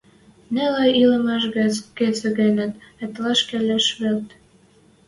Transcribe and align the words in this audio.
Нелӹ 0.53 0.85
ӹлӹмӓш 1.03 1.43
гӹц 1.55 1.73
кыце-гӹнят 1.97 2.73
ытлаш 3.03 3.39
келеш 3.49 3.85
вет. 4.01 4.27